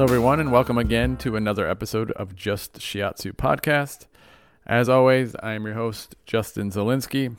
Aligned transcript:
Hello, 0.00 0.08
everyone, 0.08 0.40
and 0.40 0.50
welcome 0.50 0.78
again 0.78 1.18
to 1.18 1.36
another 1.36 1.68
episode 1.68 2.10
of 2.12 2.34
Just 2.34 2.78
Shiatsu 2.78 3.32
Podcast. 3.32 4.06
As 4.64 4.88
always, 4.88 5.36
I 5.42 5.52
am 5.52 5.66
your 5.66 5.74
host, 5.74 6.16
Justin 6.24 6.70
Zielinski, 6.70 7.36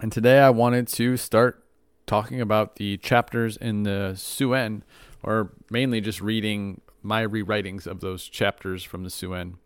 and 0.00 0.10
today 0.10 0.38
I 0.38 0.48
wanted 0.48 0.88
to 0.88 1.18
start 1.18 1.62
talking 2.06 2.40
about 2.40 2.76
the 2.76 2.96
chapters 2.96 3.58
in 3.58 3.82
the 3.82 4.14
Su 4.16 4.48
Wen, 4.48 4.82
or 5.22 5.52
mainly 5.68 6.00
just 6.00 6.22
reading 6.22 6.80
my 7.02 7.22
rewritings 7.22 7.86
of 7.86 8.00
those 8.00 8.30
chapters 8.30 8.82
from 8.82 9.04
the 9.04 9.10
Su 9.10 9.32
Wen. 9.32 9.58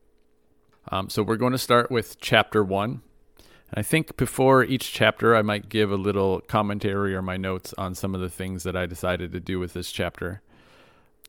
Um, 0.88 1.08
so 1.08 1.22
we're 1.22 1.36
going 1.36 1.52
to 1.52 1.56
start 1.56 1.88
with 1.88 2.18
chapter 2.18 2.64
one. 2.64 3.02
And 3.70 3.76
I 3.76 3.82
think 3.82 4.16
before 4.16 4.64
each 4.64 4.92
chapter, 4.92 5.36
I 5.36 5.42
might 5.42 5.68
give 5.68 5.92
a 5.92 5.96
little 5.96 6.40
commentary 6.40 7.14
or 7.14 7.22
my 7.22 7.36
notes 7.36 7.72
on 7.78 7.94
some 7.94 8.12
of 8.12 8.20
the 8.20 8.28
things 8.28 8.64
that 8.64 8.74
I 8.74 8.86
decided 8.86 9.30
to 9.30 9.38
do 9.38 9.60
with 9.60 9.72
this 9.72 9.92
chapter. 9.92 10.42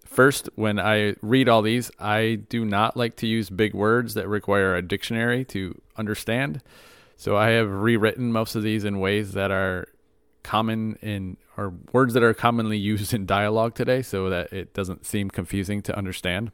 First, 0.05 0.49
when 0.55 0.79
I 0.79 1.15
read 1.21 1.49
all 1.49 1.61
these, 1.61 1.91
I 1.99 2.35
do 2.47 2.63
not 2.63 2.95
like 2.95 3.17
to 3.17 3.27
use 3.27 3.49
big 3.49 3.73
words 3.73 4.13
that 4.13 4.27
require 4.27 4.75
a 4.75 4.81
dictionary 4.81 5.43
to 5.45 5.81
understand. 5.97 6.61
So 7.17 7.35
I 7.35 7.49
have 7.49 7.69
rewritten 7.69 8.31
most 8.31 8.55
of 8.55 8.63
these 8.63 8.85
in 8.85 8.99
ways 8.99 9.33
that 9.33 9.51
are 9.51 9.87
common 10.43 10.97
in 11.01 11.37
or 11.57 11.73
words 11.91 12.13
that 12.13 12.21
are 12.21 12.33
commonly 12.33 12.77
used 12.77 13.13
in 13.13 13.25
dialogue 13.25 13.73
today 13.73 14.01
so 14.01 14.29
that 14.29 14.53
it 14.53 14.73
doesn't 14.73 15.05
seem 15.05 15.29
confusing 15.29 15.81
to 15.81 15.97
understand. 15.97 16.51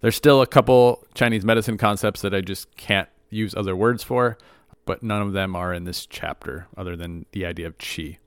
There's 0.00 0.16
still 0.16 0.40
a 0.40 0.46
couple 0.46 1.04
Chinese 1.14 1.44
medicine 1.44 1.76
concepts 1.76 2.22
that 2.22 2.34
I 2.34 2.40
just 2.40 2.74
can't 2.76 3.08
use 3.28 3.54
other 3.54 3.76
words 3.76 4.02
for, 4.02 4.38
but 4.84 5.02
none 5.02 5.20
of 5.20 5.32
them 5.32 5.56
are 5.56 5.74
in 5.74 5.84
this 5.84 6.06
chapter 6.06 6.68
other 6.76 6.96
than 6.96 7.26
the 7.32 7.44
idea 7.44 7.66
of 7.66 7.76
qi. 7.78 8.18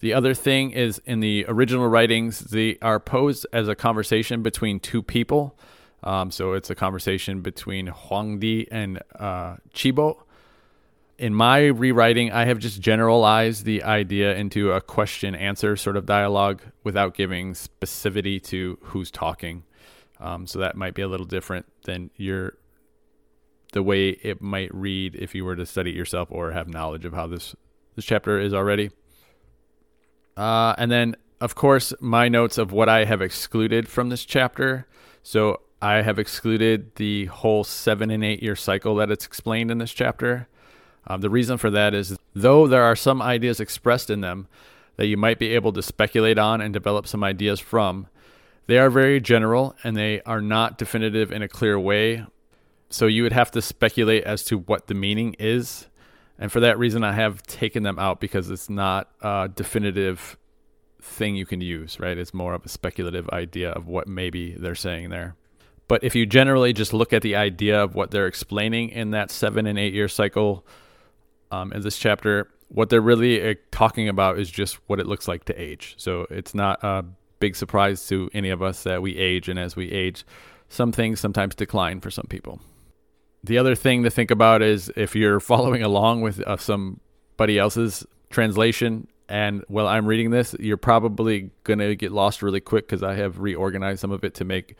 The 0.00 0.12
other 0.12 0.34
thing 0.34 0.72
is 0.72 1.00
in 1.06 1.20
the 1.20 1.46
original 1.48 1.88
writings, 1.88 2.40
they 2.40 2.78
are 2.82 3.00
posed 3.00 3.46
as 3.52 3.68
a 3.68 3.74
conversation 3.74 4.42
between 4.42 4.80
two 4.80 5.02
people. 5.02 5.58
Um, 6.02 6.30
so 6.30 6.52
it's 6.52 6.68
a 6.68 6.74
conversation 6.74 7.40
between 7.40 7.86
Huang 7.86 8.38
Di 8.38 8.68
and 8.70 9.00
uh, 9.18 9.56
Qibo. 9.74 10.18
In 11.16 11.34
my 11.34 11.66
rewriting, 11.66 12.32
I 12.32 12.44
have 12.44 12.58
just 12.58 12.80
generalized 12.80 13.64
the 13.64 13.84
idea 13.84 14.34
into 14.34 14.72
a 14.72 14.80
question 14.80 15.34
answer 15.34 15.76
sort 15.76 15.96
of 15.96 16.04
dialogue 16.04 16.60
without 16.82 17.14
giving 17.14 17.54
specificity 17.54 18.42
to 18.44 18.78
who's 18.82 19.10
talking. 19.10 19.62
Um, 20.20 20.46
so 20.46 20.58
that 20.58 20.76
might 20.76 20.94
be 20.94 21.02
a 21.02 21.08
little 21.08 21.26
different 21.26 21.66
than 21.84 22.10
your 22.16 22.54
the 23.72 23.82
way 23.82 24.10
it 24.10 24.40
might 24.40 24.72
read 24.72 25.16
if 25.16 25.34
you 25.34 25.44
were 25.44 25.56
to 25.56 25.66
study 25.66 25.90
it 25.90 25.96
yourself 25.96 26.28
or 26.30 26.52
have 26.52 26.68
knowledge 26.68 27.04
of 27.04 27.12
how 27.12 27.26
this 27.26 27.56
this 27.96 28.04
chapter 28.04 28.38
is 28.38 28.52
already. 28.52 28.90
Uh, 30.36 30.74
and 30.78 30.90
then, 30.90 31.16
of 31.40 31.54
course, 31.54 31.92
my 32.00 32.28
notes 32.28 32.58
of 32.58 32.72
what 32.72 32.88
I 32.88 33.04
have 33.04 33.22
excluded 33.22 33.88
from 33.88 34.08
this 34.08 34.24
chapter. 34.24 34.86
So 35.22 35.60
I 35.80 36.02
have 36.02 36.18
excluded 36.18 36.94
the 36.96 37.26
whole 37.26 37.64
seven 37.64 38.10
and 38.10 38.24
eight 38.24 38.42
year 38.42 38.56
cycle 38.56 38.96
that 38.96 39.10
it's 39.10 39.26
explained 39.26 39.70
in 39.70 39.78
this 39.78 39.92
chapter. 39.92 40.48
Um, 41.06 41.20
the 41.20 41.30
reason 41.30 41.58
for 41.58 41.70
that 41.70 41.94
is 41.94 42.16
though 42.34 42.66
there 42.66 42.82
are 42.82 42.96
some 42.96 43.20
ideas 43.20 43.60
expressed 43.60 44.08
in 44.08 44.20
them 44.20 44.48
that 44.96 45.06
you 45.06 45.16
might 45.16 45.38
be 45.38 45.50
able 45.50 45.72
to 45.72 45.82
speculate 45.82 46.38
on 46.38 46.60
and 46.60 46.72
develop 46.72 47.06
some 47.06 47.22
ideas 47.22 47.60
from, 47.60 48.06
they 48.66 48.78
are 48.78 48.90
very 48.90 49.20
general 49.20 49.76
and 49.84 49.96
they 49.96 50.22
are 50.22 50.40
not 50.40 50.78
definitive 50.78 51.30
in 51.30 51.42
a 51.42 51.48
clear 51.48 51.78
way. 51.78 52.24
So 52.88 53.06
you 53.06 53.22
would 53.22 53.32
have 53.32 53.50
to 53.50 53.60
speculate 53.60 54.24
as 54.24 54.44
to 54.44 54.58
what 54.58 54.86
the 54.86 54.94
meaning 54.94 55.36
is 55.38 55.88
and 56.38 56.50
for 56.50 56.60
that 56.60 56.78
reason, 56.78 57.04
I 57.04 57.12
have 57.12 57.42
taken 57.42 57.82
them 57.82 57.98
out 57.98 58.20
because 58.20 58.50
it's 58.50 58.68
not 58.68 59.08
a 59.20 59.48
definitive 59.54 60.36
thing 61.00 61.36
you 61.36 61.46
can 61.46 61.60
use, 61.60 62.00
right? 62.00 62.16
It's 62.16 62.34
more 62.34 62.54
of 62.54 62.64
a 62.64 62.68
speculative 62.68 63.28
idea 63.30 63.70
of 63.70 63.86
what 63.86 64.08
maybe 64.08 64.54
they're 64.54 64.74
saying 64.74 65.10
there. 65.10 65.36
But 65.86 66.02
if 66.02 66.14
you 66.14 66.26
generally 66.26 66.72
just 66.72 66.92
look 66.92 67.12
at 67.12 67.22
the 67.22 67.36
idea 67.36 67.82
of 67.82 67.94
what 67.94 68.10
they're 68.10 68.26
explaining 68.26 68.88
in 68.88 69.10
that 69.10 69.30
seven 69.30 69.66
and 69.66 69.78
eight 69.78 69.92
year 69.92 70.08
cycle 70.08 70.66
um, 71.50 71.72
in 71.72 71.82
this 71.82 71.98
chapter, 71.98 72.48
what 72.68 72.88
they're 72.88 73.00
really 73.00 73.50
uh, 73.50 73.54
talking 73.70 74.08
about 74.08 74.38
is 74.38 74.50
just 74.50 74.78
what 74.86 74.98
it 74.98 75.06
looks 75.06 75.28
like 75.28 75.44
to 75.44 75.60
age. 75.60 75.94
So 75.98 76.26
it's 76.30 76.54
not 76.54 76.82
a 76.82 77.04
big 77.38 77.54
surprise 77.54 78.06
to 78.08 78.30
any 78.32 78.48
of 78.48 78.62
us 78.62 78.82
that 78.84 79.02
we 79.02 79.16
age, 79.16 79.48
and 79.48 79.58
as 79.58 79.76
we 79.76 79.92
age, 79.92 80.24
some 80.68 80.90
things 80.90 81.20
sometimes 81.20 81.54
decline 81.54 82.00
for 82.00 82.10
some 82.10 82.26
people. 82.28 82.60
The 83.44 83.58
other 83.58 83.74
thing 83.74 84.04
to 84.04 84.10
think 84.10 84.30
about 84.30 84.62
is 84.62 84.90
if 84.96 85.14
you're 85.14 85.38
following 85.52 85.82
along 85.82 86.22
with 86.22 86.40
uh, 86.40 86.56
somebody 86.56 87.58
else's 87.58 88.06
translation, 88.30 89.06
and 89.28 89.62
while 89.68 89.86
I'm 89.86 90.06
reading 90.06 90.30
this, 90.30 90.56
you're 90.58 90.78
probably 90.78 91.50
going 91.62 91.78
to 91.78 91.94
get 91.94 92.10
lost 92.10 92.42
really 92.42 92.60
quick 92.60 92.88
because 92.88 93.02
I 93.02 93.16
have 93.16 93.40
reorganized 93.40 94.00
some 94.00 94.12
of 94.12 94.24
it 94.24 94.32
to 94.36 94.46
make 94.46 94.76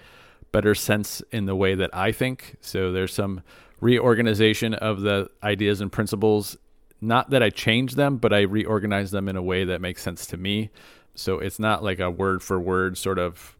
better 0.50 0.74
sense 0.74 1.22
in 1.30 1.44
the 1.44 1.54
way 1.54 1.74
that 1.74 1.90
I 1.92 2.10
think. 2.10 2.56
So 2.62 2.90
there's 2.90 3.12
some 3.12 3.42
reorganization 3.80 4.72
of 4.72 5.02
the 5.02 5.28
ideas 5.42 5.82
and 5.82 5.92
principles. 5.92 6.56
Not 7.02 7.30
that 7.30 7.42
I 7.42 7.50
changed 7.50 7.96
them, 7.96 8.16
but 8.16 8.32
I 8.32 8.42
reorganized 8.42 9.12
them 9.12 9.28
in 9.28 9.36
a 9.36 9.42
way 9.42 9.64
that 9.64 9.82
makes 9.82 10.00
sense 10.00 10.24
to 10.28 10.38
me. 10.38 10.70
So 11.14 11.38
it's 11.38 11.58
not 11.58 11.84
like 11.84 12.00
a 12.00 12.10
word 12.10 12.42
for 12.42 12.58
word 12.58 12.96
sort 12.96 13.18
of 13.18 13.58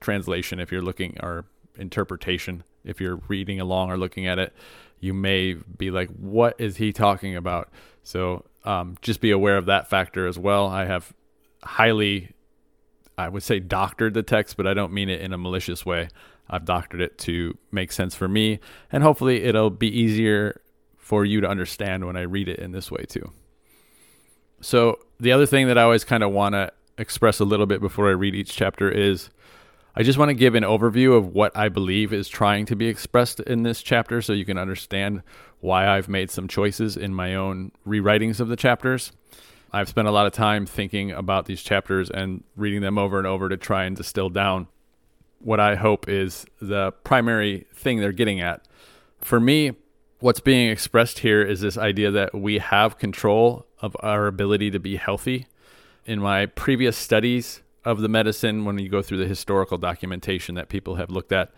translation 0.00 0.60
if 0.60 0.72
you're 0.72 0.80
looking 0.80 1.18
or 1.22 1.44
interpretation 1.76 2.64
if 2.86 3.00
you're 3.00 3.20
reading 3.28 3.60
along 3.60 3.90
or 3.90 3.98
looking 3.98 4.26
at 4.26 4.38
it, 4.38 4.52
you 5.00 5.12
may 5.12 5.54
be 5.54 5.90
like, 5.90 6.08
what 6.10 6.54
is 6.58 6.76
he 6.76 6.92
talking 6.92 7.36
about? 7.36 7.68
So 8.02 8.44
um, 8.64 8.96
just 9.02 9.20
be 9.20 9.30
aware 9.30 9.56
of 9.56 9.66
that 9.66 9.88
factor 9.88 10.26
as 10.26 10.38
well. 10.38 10.68
I 10.68 10.86
have 10.86 11.12
highly, 11.62 12.32
I 13.18 13.28
would 13.28 13.42
say, 13.42 13.60
doctored 13.60 14.14
the 14.14 14.22
text, 14.22 14.56
but 14.56 14.66
I 14.66 14.74
don't 14.74 14.92
mean 14.92 15.08
it 15.08 15.20
in 15.20 15.32
a 15.32 15.38
malicious 15.38 15.84
way. 15.84 16.08
I've 16.48 16.64
doctored 16.64 17.00
it 17.00 17.18
to 17.18 17.58
make 17.72 17.90
sense 17.90 18.14
for 18.14 18.28
me, 18.28 18.60
and 18.92 19.02
hopefully 19.02 19.42
it'll 19.42 19.70
be 19.70 19.88
easier 19.88 20.60
for 20.96 21.24
you 21.24 21.40
to 21.40 21.48
understand 21.48 22.06
when 22.06 22.16
I 22.16 22.22
read 22.22 22.48
it 22.48 22.58
in 22.58 22.72
this 22.72 22.90
way 22.90 23.04
too. 23.08 23.32
So 24.60 24.98
the 25.20 25.32
other 25.32 25.46
thing 25.46 25.66
that 25.68 25.78
I 25.78 25.82
always 25.82 26.04
kind 26.04 26.22
of 26.22 26.32
want 26.32 26.54
to 26.54 26.72
express 26.98 27.40
a 27.40 27.44
little 27.44 27.66
bit 27.66 27.80
before 27.80 28.08
I 28.08 28.12
read 28.12 28.34
each 28.34 28.54
chapter 28.54 28.90
is 28.90 29.30
I 29.98 30.02
just 30.02 30.18
want 30.18 30.28
to 30.28 30.34
give 30.34 30.54
an 30.54 30.62
overview 30.62 31.16
of 31.16 31.28
what 31.32 31.56
I 31.56 31.70
believe 31.70 32.12
is 32.12 32.28
trying 32.28 32.66
to 32.66 32.76
be 32.76 32.86
expressed 32.86 33.40
in 33.40 33.62
this 33.62 33.82
chapter 33.82 34.20
so 34.20 34.34
you 34.34 34.44
can 34.44 34.58
understand 34.58 35.22
why 35.60 35.88
I've 35.88 36.06
made 36.06 36.30
some 36.30 36.48
choices 36.48 36.98
in 36.98 37.14
my 37.14 37.34
own 37.34 37.72
rewritings 37.86 38.38
of 38.38 38.48
the 38.48 38.56
chapters. 38.56 39.12
I've 39.72 39.88
spent 39.88 40.06
a 40.06 40.10
lot 40.10 40.26
of 40.26 40.34
time 40.34 40.66
thinking 40.66 41.12
about 41.12 41.46
these 41.46 41.62
chapters 41.62 42.10
and 42.10 42.44
reading 42.56 42.82
them 42.82 42.98
over 42.98 43.16
and 43.16 43.26
over 43.26 43.48
to 43.48 43.56
try 43.56 43.84
and 43.84 43.96
distill 43.96 44.28
down 44.28 44.68
what 45.38 45.60
I 45.60 45.76
hope 45.76 46.10
is 46.10 46.44
the 46.60 46.92
primary 47.02 47.66
thing 47.74 47.98
they're 47.98 48.12
getting 48.12 48.38
at. 48.38 48.68
For 49.22 49.40
me, 49.40 49.72
what's 50.18 50.40
being 50.40 50.68
expressed 50.68 51.20
here 51.20 51.40
is 51.40 51.62
this 51.62 51.78
idea 51.78 52.10
that 52.10 52.34
we 52.34 52.58
have 52.58 52.98
control 52.98 53.64
of 53.80 53.96
our 54.00 54.26
ability 54.26 54.70
to 54.72 54.78
be 54.78 54.96
healthy. 54.96 55.46
In 56.04 56.20
my 56.20 56.44
previous 56.44 56.98
studies, 56.98 57.62
of 57.86 58.00
the 58.00 58.08
medicine 58.08 58.64
when 58.64 58.78
you 58.78 58.88
go 58.88 59.00
through 59.00 59.18
the 59.18 59.26
historical 59.26 59.78
documentation 59.78 60.56
that 60.56 60.68
people 60.68 60.96
have 60.96 61.08
looked 61.08 61.32
at. 61.32 61.52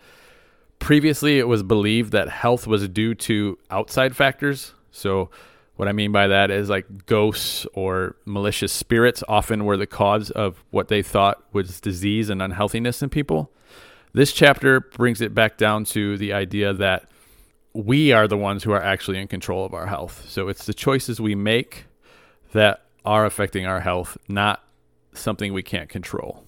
Previously, 0.77 1.39
it 1.39 1.47
was 1.47 1.63
believed 1.63 2.13
that 2.13 2.29
health 2.29 2.67
was 2.67 2.87
due 2.87 3.15
to 3.15 3.57
outside 3.69 4.15
factors. 4.15 4.73
So, 4.91 5.29
what 5.75 5.87
I 5.87 5.91
mean 5.91 6.11
by 6.11 6.27
that 6.27 6.51
is 6.51 6.69
like 6.69 7.05
ghosts 7.05 7.65
or 7.73 8.15
malicious 8.25 8.71
spirits 8.71 9.23
often 9.27 9.65
were 9.65 9.77
the 9.77 9.87
cause 9.87 10.29
of 10.29 10.63
what 10.71 10.89
they 10.89 11.01
thought 11.01 11.43
was 11.53 11.81
disease 11.81 12.29
and 12.29 12.41
unhealthiness 12.41 13.01
in 13.01 13.09
people. 13.09 13.49
This 14.13 14.31
chapter 14.33 14.81
brings 14.81 15.21
it 15.21 15.33
back 15.33 15.57
down 15.57 15.85
to 15.85 16.17
the 16.17 16.33
idea 16.33 16.73
that 16.73 17.09
we 17.73 18.11
are 18.11 18.27
the 18.27 18.37
ones 18.37 18.63
who 18.63 18.71
are 18.71 18.81
actually 18.81 19.19
in 19.19 19.27
control 19.27 19.65
of 19.65 19.73
our 19.73 19.87
health. 19.87 20.25
So 20.27 20.49
it's 20.49 20.65
the 20.65 20.73
choices 20.73 21.21
we 21.21 21.33
make 21.33 21.85
that 22.51 22.83
are 23.05 23.25
affecting 23.25 23.65
our 23.65 23.79
health, 23.79 24.17
not 24.27 24.63
something 25.19 25.53
we 25.53 25.63
can't 25.63 25.89
control. 25.89 26.43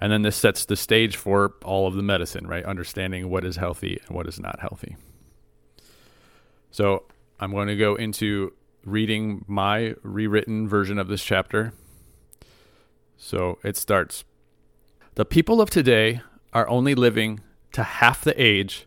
And 0.00 0.12
then 0.12 0.22
this 0.22 0.36
sets 0.36 0.64
the 0.64 0.76
stage 0.76 1.16
for 1.16 1.54
all 1.64 1.86
of 1.86 1.94
the 1.94 2.02
medicine, 2.02 2.46
right? 2.46 2.64
Understanding 2.64 3.30
what 3.30 3.44
is 3.44 3.56
healthy 3.56 4.00
and 4.06 4.16
what 4.16 4.26
is 4.26 4.38
not 4.38 4.60
healthy. 4.60 4.96
So 6.70 7.04
I'm 7.40 7.52
going 7.52 7.68
to 7.68 7.76
go 7.76 7.94
into 7.94 8.52
reading 8.84 9.44
my 9.46 9.94
rewritten 10.02 10.68
version 10.68 10.98
of 10.98 11.08
this 11.08 11.24
chapter. 11.24 11.72
So 13.16 13.58
it 13.62 13.76
starts 13.76 14.24
The 15.14 15.24
people 15.24 15.60
of 15.60 15.70
today 15.70 16.20
are 16.52 16.68
only 16.68 16.94
living 16.94 17.40
to 17.72 17.82
half 17.82 18.22
the 18.22 18.40
age 18.40 18.84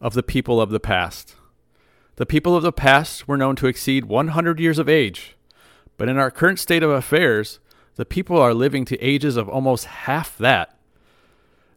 of 0.00 0.14
the 0.14 0.22
people 0.22 0.60
of 0.60 0.70
the 0.70 0.80
past. 0.80 1.34
The 2.16 2.26
people 2.26 2.54
of 2.54 2.62
the 2.62 2.72
past 2.72 3.26
were 3.26 3.36
known 3.36 3.56
to 3.56 3.66
exceed 3.66 4.04
100 4.04 4.60
years 4.60 4.78
of 4.78 4.88
age, 4.88 5.36
but 5.96 6.08
in 6.08 6.18
our 6.18 6.30
current 6.30 6.58
state 6.58 6.82
of 6.82 6.90
affairs, 6.90 7.60
the 7.96 8.04
people 8.04 8.38
are 8.38 8.54
living 8.54 8.84
to 8.86 8.98
ages 8.98 9.36
of 9.36 9.48
almost 9.48 9.84
half 9.84 10.36
that. 10.38 10.76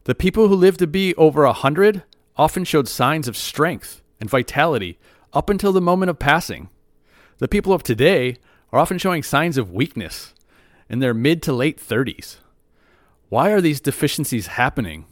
The 0.04 0.14
people 0.14 0.48
who 0.48 0.54
lived 0.54 0.78
to 0.80 0.86
be 0.86 1.14
over 1.16 1.44
a 1.44 1.52
hundred 1.52 2.02
often 2.36 2.64
showed 2.64 2.88
signs 2.88 3.28
of 3.28 3.36
strength 3.36 4.02
and 4.20 4.28
vitality 4.28 4.98
up 5.32 5.50
until 5.50 5.72
the 5.72 5.80
moment 5.80 6.10
of 6.10 6.18
passing. 6.18 6.68
The 7.38 7.48
people 7.48 7.72
of 7.72 7.82
today 7.82 8.36
are 8.72 8.78
often 8.78 8.98
showing 8.98 9.22
signs 9.22 9.58
of 9.58 9.72
weakness 9.72 10.34
in 10.88 10.98
their 10.98 11.14
mid 11.14 11.42
to 11.42 11.52
late 11.52 11.78
30s. 11.78 12.36
Why 13.28 13.50
are 13.50 13.60
these 13.60 13.80
deficiencies 13.80 14.48
happening? 14.48 15.06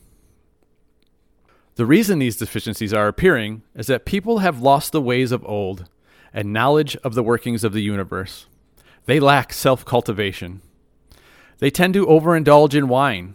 The 1.76 1.86
reason 1.86 2.18
these 2.18 2.36
deficiencies 2.36 2.92
are 2.92 3.08
appearing 3.08 3.62
is 3.74 3.86
that 3.86 4.04
people 4.04 4.38
have 4.38 4.60
lost 4.60 4.92
the 4.92 5.00
ways 5.00 5.32
of 5.32 5.44
old 5.46 5.88
and 6.32 6.52
knowledge 6.52 6.96
of 6.96 7.14
the 7.14 7.22
workings 7.22 7.64
of 7.64 7.72
the 7.72 7.82
universe. 7.82 8.46
They 9.06 9.18
lack 9.18 9.52
self 9.52 9.84
cultivation. 9.84 10.60
They 11.62 11.70
tend 11.70 11.94
to 11.94 12.06
overindulge 12.06 12.74
in 12.74 12.88
wine. 12.88 13.34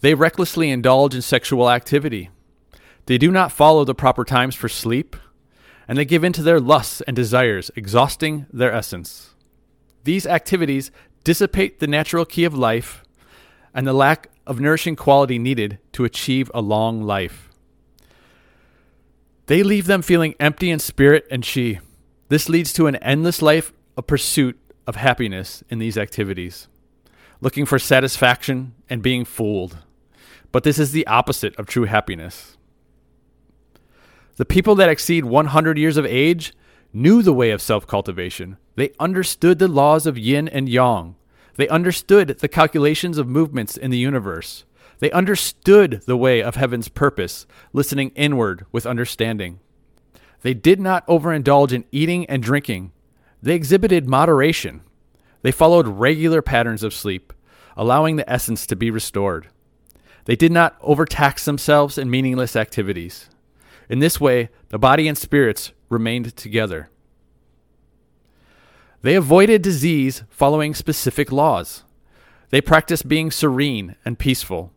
They 0.00 0.14
recklessly 0.14 0.70
indulge 0.70 1.14
in 1.14 1.20
sexual 1.20 1.68
activity. 1.68 2.30
They 3.04 3.18
do 3.18 3.30
not 3.30 3.52
follow 3.52 3.84
the 3.84 3.94
proper 3.94 4.24
times 4.24 4.54
for 4.54 4.70
sleep, 4.70 5.16
and 5.86 5.98
they 5.98 6.06
give 6.06 6.24
in 6.24 6.32
to 6.32 6.42
their 6.42 6.58
lusts 6.58 7.02
and 7.02 7.14
desires, 7.14 7.70
exhausting 7.76 8.46
their 8.50 8.72
essence. 8.72 9.34
These 10.04 10.26
activities 10.26 10.90
dissipate 11.24 11.78
the 11.78 11.86
natural 11.86 12.24
ki 12.24 12.44
of 12.44 12.56
life 12.56 13.04
and 13.74 13.86
the 13.86 13.92
lack 13.92 14.30
of 14.46 14.58
nourishing 14.58 14.96
quality 14.96 15.38
needed 15.38 15.78
to 15.92 16.06
achieve 16.06 16.50
a 16.54 16.62
long 16.62 17.02
life. 17.02 17.50
They 19.44 19.62
leave 19.62 19.86
them 19.86 20.00
feeling 20.00 20.34
empty 20.40 20.70
in 20.70 20.78
spirit 20.78 21.26
and 21.30 21.46
chi. 21.46 21.80
This 22.30 22.48
leads 22.48 22.72
to 22.72 22.86
an 22.86 22.96
endless 22.96 23.42
life 23.42 23.74
of 23.94 24.06
pursuit 24.06 24.58
of 24.86 24.96
happiness 24.96 25.62
in 25.68 25.80
these 25.80 25.98
activities, 25.98 26.68
looking 27.40 27.66
for 27.66 27.78
satisfaction 27.78 28.74
and 28.88 29.02
being 29.02 29.24
fooled. 29.24 29.78
But 30.52 30.64
this 30.64 30.78
is 30.78 30.92
the 30.92 31.06
opposite 31.06 31.54
of 31.56 31.66
true 31.66 31.84
happiness. 31.84 32.56
The 34.36 34.44
people 34.44 34.74
that 34.76 34.88
exceed 34.88 35.24
100 35.24 35.78
years 35.78 35.96
of 35.96 36.06
age 36.06 36.52
knew 36.92 37.22
the 37.22 37.32
way 37.32 37.50
of 37.50 37.62
self 37.62 37.86
cultivation. 37.86 38.56
They 38.74 38.90
understood 39.00 39.58
the 39.58 39.68
laws 39.68 40.06
of 40.06 40.18
yin 40.18 40.48
and 40.48 40.68
yang. 40.68 41.16
They 41.56 41.68
understood 41.68 42.28
the 42.28 42.48
calculations 42.48 43.16
of 43.16 43.26
movements 43.26 43.76
in 43.76 43.90
the 43.90 43.98
universe. 43.98 44.64
They 44.98 45.10
understood 45.10 46.02
the 46.06 46.16
way 46.16 46.42
of 46.42 46.56
heaven's 46.56 46.88
purpose, 46.88 47.46
listening 47.72 48.12
inward 48.14 48.66
with 48.72 48.86
understanding. 48.86 49.60
They 50.42 50.54
did 50.54 50.80
not 50.80 51.06
overindulge 51.06 51.72
in 51.72 51.84
eating 51.90 52.26
and 52.26 52.42
drinking. 52.42 52.92
They 53.42 53.54
exhibited 53.54 54.08
moderation. 54.08 54.82
They 55.46 55.52
followed 55.52 55.86
regular 55.86 56.42
patterns 56.42 56.82
of 56.82 56.92
sleep, 56.92 57.32
allowing 57.76 58.16
the 58.16 58.28
essence 58.28 58.66
to 58.66 58.74
be 58.74 58.90
restored. 58.90 59.46
They 60.24 60.34
did 60.34 60.50
not 60.50 60.76
overtax 60.80 61.44
themselves 61.44 61.96
in 61.96 62.10
meaningless 62.10 62.56
activities. 62.56 63.30
In 63.88 64.00
this 64.00 64.20
way, 64.20 64.48
the 64.70 64.78
body 64.80 65.06
and 65.06 65.16
spirits 65.16 65.70
remained 65.88 66.36
together. 66.36 66.90
They 69.02 69.14
avoided 69.14 69.62
disease 69.62 70.24
following 70.30 70.74
specific 70.74 71.30
laws. 71.30 71.84
They 72.50 72.60
practiced 72.60 73.06
being 73.06 73.30
serene 73.30 73.94
and 74.04 74.18
peaceful, 74.18 74.72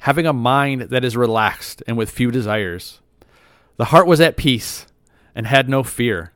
having 0.00 0.26
a 0.26 0.32
mind 0.32 0.88
that 0.90 1.04
is 1.04 1.16
relaxed 1.16 1.84
and 1.86 1.96
with 1.96 2.10
few 2.10 2.32
desires. 2.32 3.00
The 3.76 3.92
heart 3.94 4.08
was 4.08 4.20
at 4.20 4.36
peace 4.36 4.88
and 5.36 5.46
had 5.46 5.68
no 5.68 5.84
fear. 5.84 6.32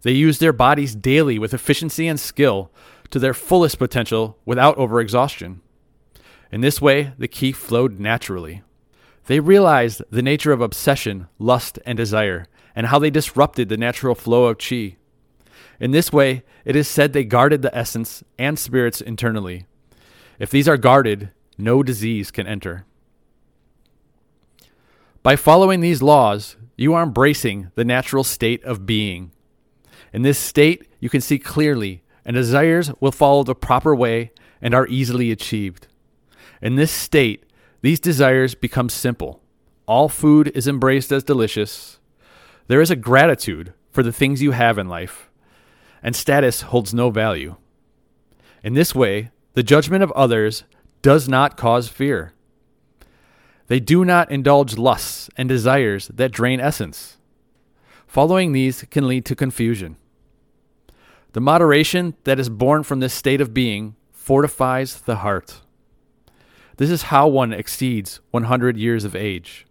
They 0.00 0.12
used 0.12 0.40
their 0.40 0.54
bodies 0.54 0.94
daily 0.94 1.38
with 1.38 1.52
efficiency 1.52 2.08
and 2.08 2.18
skill 2.18 2.70
to 3.10 3.18
their 3.18 3.34
fullest 3.34 3.78
potential 3.78 4.38
without 4.44 4.76
overexhaustion. 4.76 5.60
In 6.52 6.60
this 6.60 6.80
way, 6.80 7.12
the 7.18 7.28
ki 7.28 7.52
flowed 7.52 7.98
naturally. 7.98 8.62
They 9.26 9.40
realized 9.40 10.02
the 10.10 10.22
nature 10.22 10.52
of 10.52 10.60
obsession, 10.60 11.28
lust, 11.38 11.78
and 11.86 11.96
desire, 11.96 12.46
and 12.74 12.86
how 12.88 12.98
they 12.98 13.10
disrupted 13.10 13.68
the 13.68 13.76
natural 13.76 14.14
flow 14.14 14.46
of 14.46 14.58
chi. 14.58 14.96
In 15.78 15.92
this 15.92 16.12
way, 16.12 16.42
it 16.64 16.76
is 16.76 16.88
said 16.88 17.12
they 17.12 17.24
guarded 17.24 17.62
the 17.62 17.76
essence 17.76 18.22
and 18.38 18.58
spirits 18.58 19.00
internally. 19.00 19.66
If 20.38 20.50
these 20.50 20.68
are 20.68 20.76
guarded, 20.76 21.30
no 21.56 21.82
disease 21.82 22.30
can 22.30 22.46
enter. 22.46 22.84
By 25.22 25.36
following 25.36 25.80
these 25.80 26.02
laws, 26.02 26.56
you 26.76 26.94
are 26.94 27.02
embracing 27.02 27.70
the 27.74 27.84
natural 27.84 28.24
state 28.24 28.64
of 28.64 28.86
being. 28.86 29.32
In 30.12 30.22
this 30.22 30.38
state, 30.38 30.88
you 30.98 31.10
can 31.10 31.20
see 31.20 31.38
clearly, 31.38 32.02
and 32.24 32.34
desires 32.34 32.92
will 33.00 33.12
follow 33.12 33.42
the 33.42 33.54
proper 33.54 33.94
way 33.94 34.32
and 34.60 34.74
are 34.74 34.86
easily 34.88 35.30
achieved. 35.30 35.86
In 36.60 36.76
this 36.76 36.92
state, 36.92 37.44
these 37.80 38.00
desires 38.00 38.54
become 38.54 38.88
simple. 38.88 39.40
All 39.86 40.08
food 40.08 40.52
is 40.54 40.68
embraced 40.68 41.10
as 41.10 41.24
delicious. 41.24 41.98
There 42.68 42.80
is 42.80 42.90
a 42.90 42.96
gratitude 42.96 43.72
for 43.90 44.02
the 44.02 44.12
things 44.12 44.42
you 44.42 44.52
have 44.52 44.78
in 44.78 44.88
life 44.88 45.30
and 46.02 46.16
status 46.16 46.62
holds 46.62 46.94
no 46.94 47.10
value. 47.10 47.56
In 48.62 48.74
this 48.74 48.94
way, 48.94 49.30
the 49.54 49.62
judgment 49.62 50.02
of 50.02 50.12
others 50.12 50.64
does 51.02 51.28
not 51.28 51.56
cause 51.56 51.88
fear. 51.88 52.32
They 53.66 53.80
do 53.80 54.04
not 54.04 54.30
indulge 54.30 54.76
lusts 54.76 55.30
and 55.36 55.48
desires 55.48 56.08
that 56.08 56.32
drain 56.32 56.60
essence. 56.60 57.18
Following 58.06 58.52
these 58.52 58.82
can 58.90 59.06
lead 59.06 59.24
to 59.26 59.36
confusion. 59.36 59.96
The 61.32 61.40
moderation 61.40 62.14
that 62.24 62.40
is 62.40 62.48
born 62.48 62.82
from 62.82 63.00
this 63.00 63.14
state 63.14 63.40
of 63.40 63.54
being 63.54 63.94
fortifies 64.12 65.00
the 65.00 65.16
heart. 65.16 65.60
This 66.76 66.90
is 66.90 67.02
how 67.04 67.28
one 67.28 67.52
exceeds 67.52 68.20
100 68.30 68.76
years 68.76 69.04
of 69.04 69.14
age. 69.14 69.66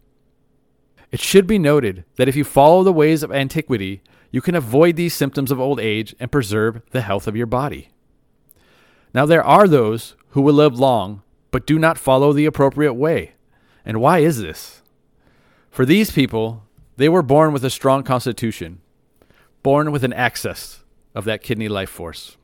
It 1.11 1.19
should 1.19 1.47
be 1.47 1.59
noted 1.59 2.05
that 2.15 2.27
if 2.27 2.35
you 2.35 2.43
follow 2.43 2.83
the 2.83 2.93
ways 2.93 3.23
of 3.23 3.31
antiquity, 3.31 4.01
you 4.31 4.41
can 4.41 4.55
avoid 4.55 4.95
these 4.95 5.13
symptoms 5.13 5.51
of 5.51 5.59
old 5.59 5.79
age 5.79 6.15
and 6.19 6.31
preserve 6.31 6.81
the 6.91 7.01
health 7.01 7.27
of 7.27 7.35
your 7.35 7.47
body. 7.47 7.89
Now, 9.13 9.25
there 9.25 9.43
are 9.43 9.67
those 9.67 10.15
who 10.29 10.41
will 10.41 10.53
live 10.53 10.79
long 10.79 11.23
but 11.51 11.65
do 11.65 11.79
not 11.79 11.97
follow 11.97 12.31
the 12.31 12.45
appropriate 12.45 12.93
way. 12.93 13.33
And 13.85 13.99
why 13.99 14.19
is 14.19 14.39
this? 14.39 14.81
For 15.71 15.85
these 15.85 16.11
people, 16.11 16.63
they 16.97 17.09
were 17.09 17.23
born 17.23 17.53
with 17.53 17.63
a 17.65 17.69
strong 17.69 18.03
constitution, 18.03 18.81
born 19.63 19.91
with 19.91 20.03
an 20.03 20.13
access 20.13 20.83
of 21.19 21.25
that 21.25 21.43
kidney 21.43 21.67
life 21.67 21.89
force. 21.89 22.37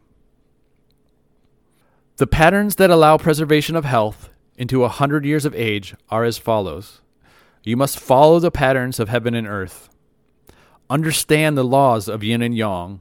The 2.18 2.28
patterns 2.28 2.76
that 2.76 2.90
allow 2.90 3.18
preservation 3.18 3.78
of 3.78 3.86
health 3.86 4.30
into 4.58 4.84
a 4.84 4.90
hundred 4.90 5.26
years 5.26 5.46
of 5.46 5.56
age 5.56 5.96
are 6.10 6.26
as 6.26 6.38
follows. 6.38 7.02
You 7.64 7.78
must 7.78 8.00
follow 8.00 8.40
the 8.40 8.52
patterns 8.52 9.00
of 9.00 9.08
heaven 9.08 9.34
and 9.34 9.48
earth. 9.48 9.90
Understand 10.90 11.58
the 11.58 11.64
laws 11.64 12.10
of 12.10 12.22
yin 12.22 12.42
and 12.42 12.56
yang. 12.56 13.00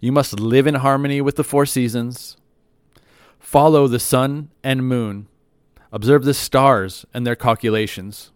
You 0.00 0.10
must 0.10 0.40
live 0.40 0.66
in 0.66 0.76
harmony 0.76 1.20
with 1.20 1.36
the 1.36 1.44
four 1.44 1.66
seasons. 1.66 2.38
Follow 3.38 3.86
the 3.86 4.00
sun 4.00 4.50
and 4.64 4.88
moon. 4.88 5.28
Observe 5.92 6.24
the 6.24 6.34
stars 6.34 7.04
and 7.12 7.26
their 7.26 7.36
calculations. 7.36 8.32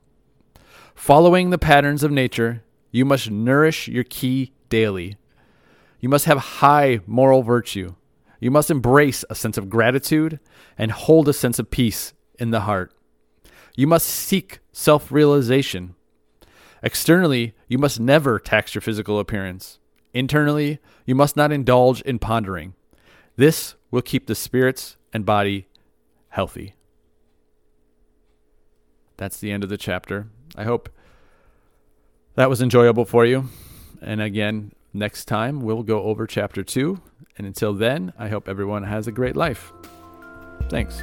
Following 0.95 1.49
the 1.49 1.59
patterns 1.59 2.03
of 2.03 2.13
nature, 2.13 2.63
you 2.91 3.07
must 3.07 3.31
nourish 3.31 3.89
your 3.89 4.05
ki 4.05 4.53
daily. 4.69 5.17
You 6.03 6.09
must 6.09 6.27
have 6.27 6.39
high 6.39 7.01
moral 7.07 7.43
virtue. 7.43 7.95
You 8.41 8.51
must 8.51 8.73
embrace 8.73 9.25
a 9.31 9.37
sense 9.37 9.57
of 9.57 9.71
gratitude 9.71 10.41
and 10.77 10.91
hold 10.91 11.29
a 11.29 11.33
sense 11.33 11.61
of 11.61 11.71
peace 11.71 12.13
in 12.41 12.51
the 12.51 12.63
heart. 12.63 12.93
You 13.77 13.87
must 13.87 14.09
seek 14.09 14.59
self 14.73 15.13
realization. 15.13 15.95
Externally, 16.83 17.55
you 17.69 17.79
must 17.79 18.01
never 18.01 18.41
tax 18.41 18.75
your 18.75 18.83
physical 18.83 19.21
appearance. 19.21 19.79
Internally, 20.13 20.81
you 21.07 21.15
must 21.15 21.37
not 21.37 21.53
indulge 21.53 22.03
in 22.03 22.19
pondering. 22.19 22.75
This 23.37 23.77
will 23.93 24.03
keep 24.03 24.27
the 24.27 24.35
spirits 24.35 24.97
and 25.13 25.25
body 25.25 25.69
healthy. 26.31 26.75
That's 29.19 29.39
the 29.39 29.53
end 29.53 29.63
of 29.63 29.71
the 29.71 29.79
chapter. 29.79 30.27
I 30.57 30.65
hope 30.65 30.89
that 32.35 32.51
was 32.51 32.61
enjoyable 32.61 33.05
for 33.05 33.25
you. 33.25 33.49
And 34.01 34.21
again, 34.21 34.73
next 34.93 35.27
time 35.27 35.61
we'll 35.61 35.83
go 35.83 36.03
over 36.03 36.27
chapter 36.27 36.63
two. 36.63 37.01
And 37.39 37.47
until 37.47 37.73
then, 37.73 38.13
I 38.19 38.29
hope 38.29 38.49
everyone 38.49 38.85
has 38.85 39.07
a 39.07 39.13
great 39.13 39.37
life. 39.37 39.73
Thanks. 40.69 41.03